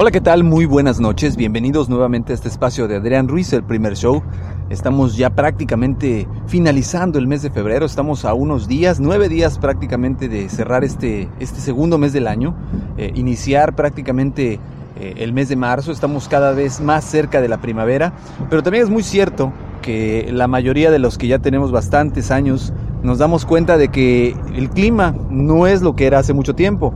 [0.00, 0.44] Hola, ¿qué tal?
[0.44, 1.36] Muy buenas noches.
[1.36, 4.22] Bienvenidos nuevamente a este espacio de Adrián Ruiz, el primer show.
[4.70, 7.84] Estamos ya prácticamente finalizando el mes de febrero.
[7.84, 12.54] Estamos a unos días, nueve días prácticamente de cerrar este, este segundo mes del año.
[12.96, 14.60] Eh, iniciar prácticamente
[15.00, 15.90] eh, el mes de marzo.
[15.90, 18.12] Estamos cada vez más cerca de la primavera.
[18.48, 22.72] Pero también es muy cierto que la mayoría de los que ya tenemos bastantes años
[23.02, 26.94] nos damos cuenta de que el clima no es lo que era hace mucho tiempo.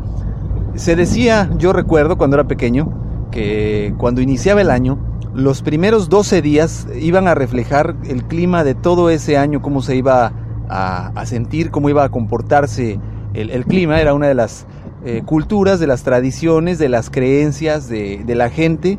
[0.75, 4.99] Se decía, yo recuerdo cuando era pequeño, que cuando iniciaba el año,
[5.35, 9.97] los primeros 12 días iban a reflejar el clima de todo ese año, cómo se
[9.97, 10.33] iba
[10.69, 12.99] a, sentir, cómo iba a comportarse
[13.35, 14.01] el, clima.
[14.01, 14.67] Era una de las
[15.05, 18.99] eh, culturas, de las tradiciones, de las creencias de, la gente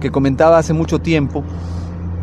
[0.00, 1.42] que comentaba hace mucho tiempo.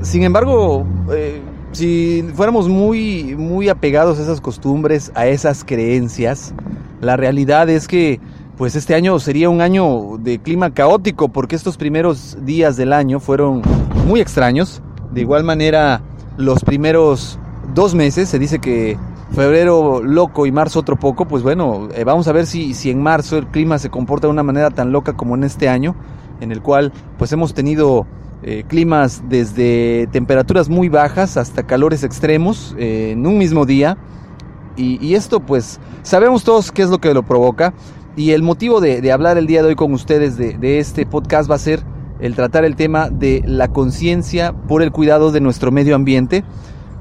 [0.02, 1.42] Sin embargo, eh,
[1.74, 6.54] si fuéramos muy, muy apegados a esas costumbres, a esas creencias,
[7.02, 8.20] la realidad es que
[8.58, 13.20] pues este año sería un año de clima caótico porque estos primeros días del año
[13.20, 13.62] fueron
[14.08, 14.82] muy extraños.
[15.12, 16.02] De igual manera,
[16.38, 17.38] los primeros
[17.74, 18.98] dos meses, se dice que
[19.32, 23.02] febrero loco y marzo otro poco, pues bueno, eh, vamos a ver si, si en
[23.02, 25.96] marzo el clima se comporta de una manera tan loca como en este año,
[26.40, 28.06] en el cual pues hemos tenido
[28.44, 33.98] eh, climas desde temperaturas muy bajas hasta calores extremos eh, en un mismo día.
[34.78, 37.74] Y, y, esto pues sabemos todos qué es lo que lo provoca.
[38.18, 41.56] Y el motivo de, hablar el día de hoy con ustedes de, este podcast va
[41.56, 41.84] a ser
[42.22, 46.46] el tratar el tema de la conciencia por el cuidado de nuestro medio ambiente.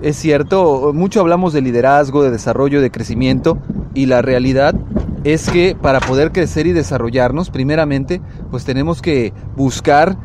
[0.02, 3.58] Es cierto, mucho hablamos de liderazgo, de desarrollo, de crecimiento
[3.94, 4.74] y la realidad
[5.22, 10.18] es que para poder crecer y desarrollarnos, primeramente, pues tenemos que buscar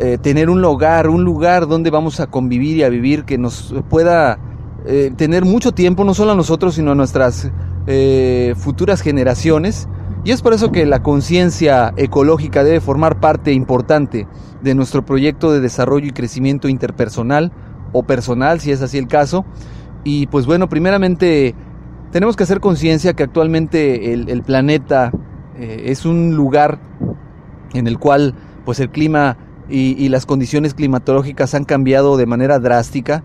[0.00, 3.72] eh, tener un lugar, un lugar donde vamos a convivir y a vivir que nos
[3.88, 4.40] pueda
[4.86, 7.48] eh, tener mucho tiempo, no solo a nosotros, sino a nuestras
[7.86, 9.88] eh, futuras generaciones
[10.24, 14.28] y es por eso que la conciencia ecológica debe formar parte importante
[14.62, 17.50] de nuestro proyecto de desarrollo y crecimiento interpersonal
[17.92, 19.44] o personal, si es así el caso.
[20.04, 21.56] Y pues bueno, primeramente
[22.12, 25.10] tenemos que hacer conciencia que actualmente el, planeta
[25.58, 26.78] eh, es un lugar
[27.74, 28.34] en el cual
[28.64, 29.38] pues el clima
[29.68, 33.24] y, las condiciones climatológicas han cambiado de manera drástica,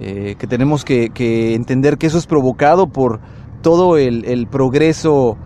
[0.00, 1.10] eh, que tenemos que,
[1.54, 3.20] entender que eso es provocado por
[3.62, 5.36] todo el, el progreso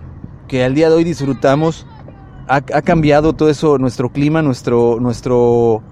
[0.52, 1.86] que al día de hoy disfrutamos,
[2.46, 5.82] ha, cambiado todo eso, nuestro clima, nuestro, nuestro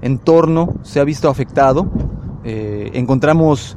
[0.00, 1.86] entorno se ha visto afectado.
[2.42, 3.76] Eh, encontramos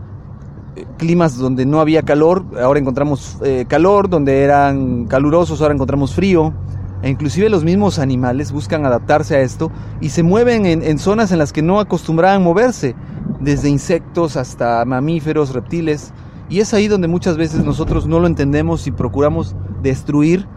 [0.78, 6.14] eh, climas donde no había calor, ahora encontramos eh, calor, donde eran calurosos, ahora encontramos
[6.14, 6.54] frío.
[7.02, 11.34] E inclusive los mismos animales buscan adaptarse a esto y se mueven en, en zonas
[11.34, 12.96] en las que no acostumbraban moverse,
[13.42, 16.14] desde insectos hasta mamíferos, reptiles.
[16.50, 20.48] Y es ahí donde muchas veces nosotros no lo entendemos y procuramos destruir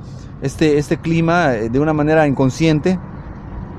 [0.41, 2.98] este, este clima eh, de una manera inconsciente.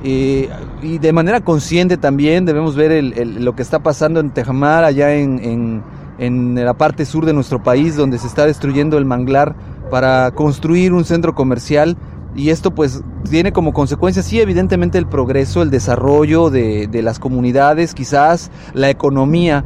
[0.05, 0.49] Eh,
[0.81, 5.81] y de manera consciente también debemos ver lo que está pasando en Tejamar, allá en,
[6.19, 9.55] en, la parte sur de nuestro país, donde se está destruyendo el manglar
[9.89, 11.97] para construir un centro comercial.
[12.35, 17.19] Y esto pues tiene como consecuencia, sí, evidentemente el progreso, el desarrollo de, de las
[17.19, 19.63] comunidades, quizás la economía,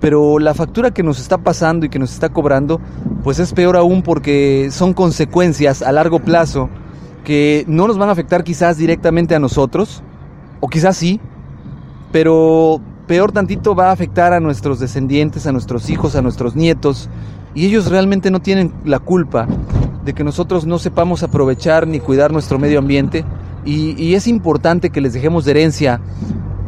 [0.00, 2.80] pero la factura que nos está pasando y que nos está cobrando,
[3.22, 6.68] pues es peor aún porque son consecuencias a largo plazo
[7.24, 10.02] que no nos van a afectar quizás directamente a nosotros,
[10.60, 11.20] o quizás sí,
[12.12, 17.08] pero peor tantito va a afectar a nuestros descendientes, a nuestros hijos, a nuestros nietos,
[17.54, 19.46] y ellos realmente no tienen la culpa
[20.04, 23.24] de que nosotros no sepamos aprovechar ni cuidar nuestro medio ambiente,
[23.66, 26.00] y, es importante que les dejemos de herencia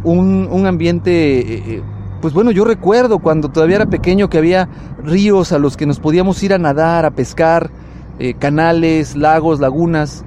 [0.02, 1.40] un, un ambiente...
[1.40, 1.82] Eh, eh,
[2.20, 4.68] pues bueno, yo recuerdo cuando todavía era pequeño que había
[5.02, 7.70] ríos a los que nos podíamos ir a nadar, a pescar,
[8.18, 10.24] eh, canales, lagos, lagunas.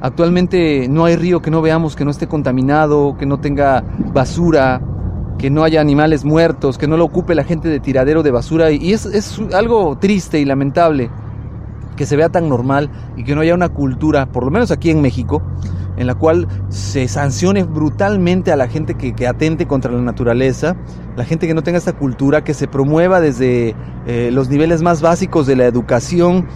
[0.00, 4.80] Actualmente no hay río que no veamos que no esté contaminado, que no tenga basura,
[5.38, 8.70] que no haya animales muertos, que no lo ocupe la gente de tiradero de basura.
[8.70, 11.10] Y es, es algo triste y lamentable
[11.96, 14.90] que se vea tan normal y que no haya una cultura, por lo menos aquí
[14.90, 15.42] en México,
[16.02, 20.76] en la cual se sancione brutalmente a la gente que, atente contra la naturaleza,
[21.16, 23.74] la gente que no tenga esta cultura, que se promueva desde
[24.06, 26.46] eh, los niveles más básicos de la educación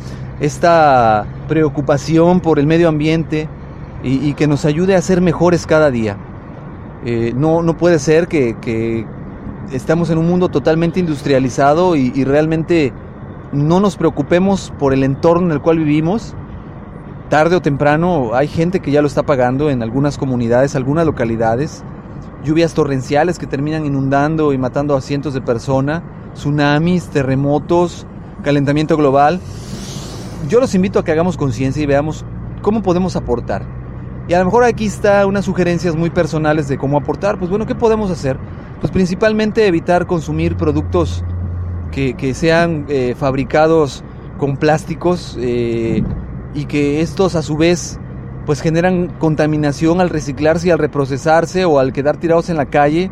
[0.40, 3.48] esta preocupación por el medio ambiente
[4.02, 6.18] y, que nos ayude a ser mejores cada día.
[7.04, 9.06] Eh, no, no puede ser que,
[9.72, 12.92] estamos en un mundo totalmente industrializado y realmente
[13.52, 16.34] no nos preocupemos por el entorno en el cual vivimos.
[17.28, 21.82] Tarde o temprano hay gente que ya lo está pagando en algunas comunidades, algunas localidades.
[22.44, 26.02] Lluvias torrenciales que terminan inundando y matando a cientos de personas,
[26.34, 28.06] tsunamis, terremotos,
[28.44, 29.40] calentamiento global.
[30.48, 32.24] Yo los invito a que hagamos conciencia y veamos
[32.62, 33.64] cómo podemos aportar.
[34.28, 37.38] Y a lo mejor aquí está unas sugerencias muy personales de cómo aportar.
[37.38, 38.38] Pues bueno, ¿qué podemos hacer?
[38.80, 41.24] Pues principalmente evitar consumir productos
[41.90, 44.04] que, sean eh, fabricados
[44.38, 46.04] con plásticos eh,
[46.56, 48.00] y que estos a su vez
[48.46, 53.10] pues generan contaminación al reciclarse y al reprocesarse o al quedar tirados en la calle.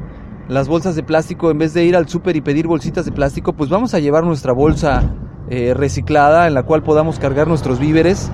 [0.49, 3.53] Las bolsas de plástico, en vez de ir al súper y pedir bolsitas de plástico,
[3.53, 5.15] pues vamos a llevar nuestra bolsa
[5.51, 8.31] eh, reciclada en la cual podamos cargar nuestros víveres.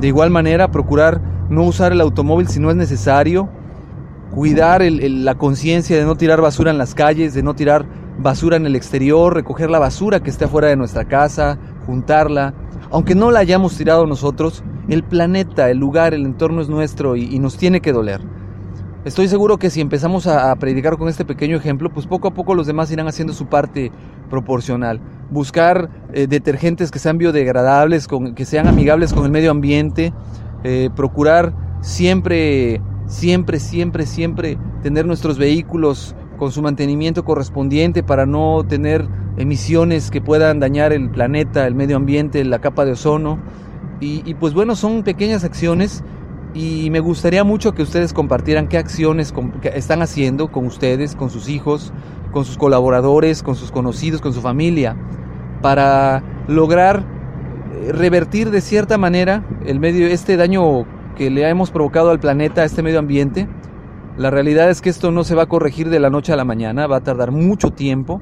[0.00, 3.48] De igual manera, procurar no usar el automóvil si no es necesario.
[4.34, 7.86] Cuidar la conciencia de no tirar basura en las calles, de no tirar
[8.18, 12.54] basura en el exterior, recoger la basura que esté afuera de nuestra casa, juntarla.
[12.90, 17.38] Aunque no la hayamos tirado nosotros, el planeta, el lugar, el entorno es nuestro y,
[17.38, 18.20] nos tiene que doler.
[19.04, 22.54] Estoy seguro que si empezamos a, predicar con este pequeño ejemplo, pues poco a poco
[22.54, 23.90] los demás irán haciendo su parte
[24.30, 25.00] proporcional.
[25.30, 30.12] Buscar eh, detergentes que sean biodegradables, con, que sean amigables con el medio ambiente,
[30.62, 38.64] eh, procurar siempre, siempre, siempre, siempre tener nuestros vehículos con su mantenimiento correspondiente para no
[38.68, 43.38] tener emisiones que puedan dañar el planeta, el medio ambiente, la capa de ozono.
[44.00, 46.02] Y, pues bueno, son pequeñas acciones
[46.54, 49.32] y me gustaría mucho que ustedes compartieran qué acciones
[49.62, 51.92] están haciendo con ustedes, con sus hijos,
[52.32, 54.96] con sus colaboradores, con sus conocidos, con su familia,
[55.62, 57.04] para lograr
[57.72, 60.84] eh, revertir de cierta manera el medio, este daño
[61.16, 63.48] que le hemos provocado al planeta, a este medio ambiente,
[64.18, 66.44] la realidad es que esto no se va a corregir de la noche a la
[66.44, 68.20] mañana, va a tardar mucho tiempo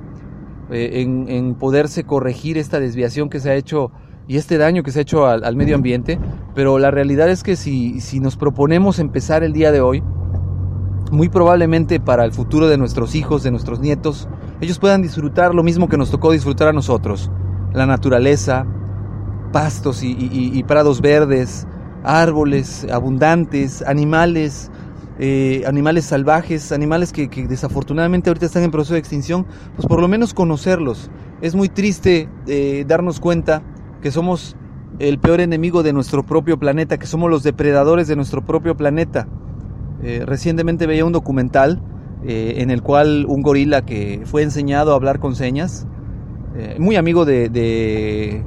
[0.70, 3.90] eh, en, poderse corregir esta desviación que se ha hecho
[4.28, 6.18] y este daño que se ha hecho al, medio ambiente,
[6.54, 10.02] pero la realidad es que si, si nos proponemos empezar el día de hoy,
[11.10, 14.28] muy probablemente para el futuro de nuestros hijos, de nuestros nietos,
[14.60, 17.30] ellos puedan disfrutar lo mismo que nos tocó disfrutar a nosotros,
[17.72, 18.66] la naturaleza,
[19.52, 21.66] pastos y prados verdes,
[22.04, 24.70] árboles abundantes, animales,
[25.22, 29.44] eh, animales salvajes, animales que, desafortunadamente ahorita están en proceso de extinción,
[29.76, 31.10] pues por lo menos conocerlos.
[31.42, 33.62] Es muy triste eh, darnos cuenta
[34.00, 34.56] que somos
[34.98, 39.28] el peor enemigo de nuestro propio planeta, que somos los depredadores de nuestro propio planeta.
[40.02, 41.82] Eh, recientemente veía un documental
[42.22, 45.86] en el cual un gorila que fue enseñado a hablar con señas,
[46.78, 48.44] muy amigo de,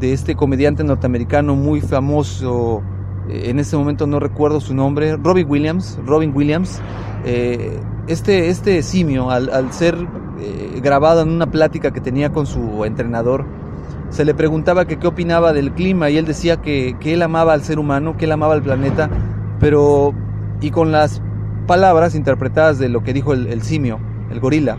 [0.00, 2.82] este comediante norteamericano muy famoso,
[3.28, 6.80] en este momento no recuerdo su nombre, Robin Williams, Robin Williams,
[7.24, 9.96] eh, este, este simio, al, ser
[10.40, 13.44] eh, grabado en una plática que tenía con su entrenador,
[14.10, 17.62] se le preguntaba que qué opinaba del clima y él decía que, él amaba al
[17.62, 19.10] ser humano, que él amaba al planeta,
[19.60, 20.14] pero
[20.60, 21.20] y con las
[21.66, 24.78] palabras interpretadas de lo que dijo el, simio, el gorila,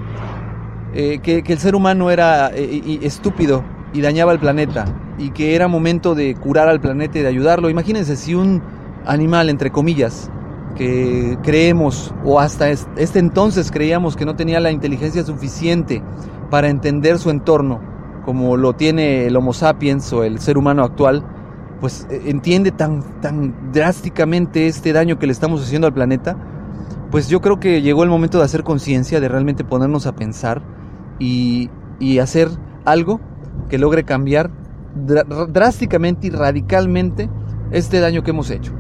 [0.94, 3.64] eh, que, el ser humano era estúpido
[3.94, 4.86] y dañaba el planeta
[5.18, 7.70] y que era momento de curar al planeta y de ayudarlo.
[7.70, 8.62] Imagínense si un
[9.06, 10.30] animal, entre comillas,
[10.76, 16.02] que creemos o hasta este entonces creíamos que no tenía la inteligencia suficiente
[16.50, 17.82] para entender su entorno,
[18.26, 21.24] como lo tiene el Homo sapiens o el ser humano actual,
[21.80, 26.38] pues eh, entiende tan, tan drásticamente este daño que le estamos haciendo al planeta,
[27.12, 30.62] pues yo creo que llegó el momento de hacer conciencia, de realmente ponernos a pensar
[31.20, 31.70] y,
[32.00, 32.50] y hacer
[32.86, 33.20] algo
[33.70, 34.50] que logre cambiar
[34.96, 37.30] drásticamente y radicalmente
[37.72, 38.74] este daño que hemos hecho.